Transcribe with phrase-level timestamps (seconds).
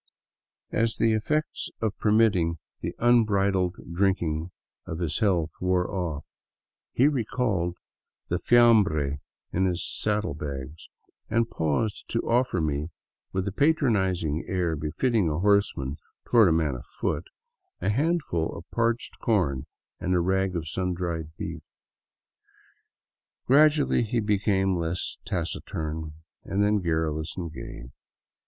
[0.71, 4.51] As the effects of permitting 224 THE WILDS OF NORTHERN PERU the unbridled drinking
[4.87, 6.25] of his health wore off,
[6.91, 7.77] he recalled
[8.27, 9.19] the fiamhre
[9.53, 10.89] in his saddle bags,
[11.29, 12.89] and paused to offer me,
[13.31, 17.27] with the patronizing air befitting a horseman toward a man afoot,
[17.79, 19.67] a handful of parched corn
[19.99, 21.61] and a rag of sun dried beef.
[23.45, 26.13] Gradually he became less taciturn,
[26.43, 27.91] then garrulous and gay.